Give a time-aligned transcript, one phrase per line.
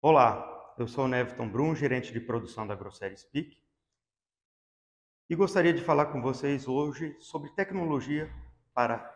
[0.00, 3.60] Olá, eu sou o Neviton Brum, gerente de produção da Grosseria Speak,
[5.28, 8.32] e gostaria de falar com vocês hoje sobre tecnologia
[8.72, 9.12] para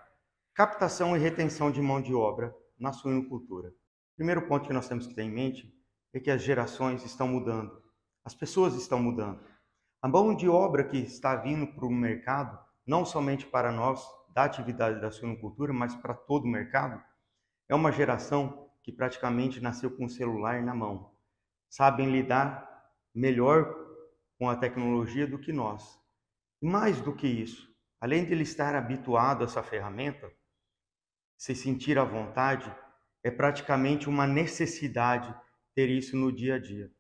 [0.53, 3.69] captação e retenção de mão de obra na suinocultura.
[3.69, 5.73] O primeiro ponto que nós temos que ter em mente
[6.13, 7.81] é que as gerações estão mudando,
[8.25, 9.41] as pessoas estão mudando.
[10.03, 14.05] A mão de obra que está vindo para o mercado, não somente para nós
[14.35, 17.01] da atividade da suinocultura, mas para todo o mercado,
[17.69, 21.15] é uma geração que praticamente nasceu com o celular na mão.
[21.69, 22.69] Sabem lidar
[23.15, 23.75] melhor
[24.39, 25.99] com a tecnologia do que nós.
[26.61, 30.31] E mais do que isso, além de ele estar habituado a essa ferramenta,
[31.37, 32.75] se sentir à vontade,
[33.23, 35.35] é praticamente uma necessidade
[35.75, 36.91] ter isso no dia a dia.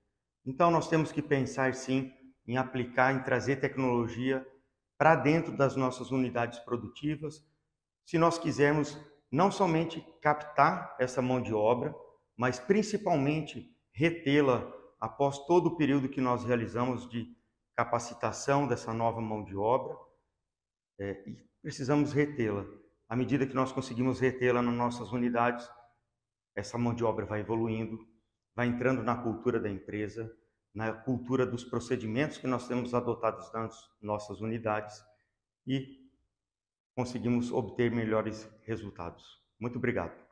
[0.44, 2.12] Então nós temos que pensar sim
[2.46, 4.46] em aplicar, em trazer tecnologia
[4.98, 7.44] para dentro das nossas unidades produtivas,
[8.04, 8.98] se nós quisermos
[9.32, 11.94] não somente captar essa mão de obra,
[12.36, 17.34] mas principalmente retê-la após todo o período que nós realizamos de
[17.74, 19.96] capacitação dessa nova mão de obra,
[21.00, 22.66] é, e precisamos retê-la.
[23.08, 25.68] À medida que nós conseguimos retê-la nas nossas unidades,
[26.54, 27.98] essa mão de obra vai evoluindo,
[28.54, 30.30] vai entrando na cultura da empresa,
[30.74, 35.02] na cultura dos procedimentos que nós temos adotados nas nossas unidades
[35.66, 36.01] e
[36.94, 39.24] conseguimos obter melhores resultados.
[39.58, 40.31] Muito obrigado.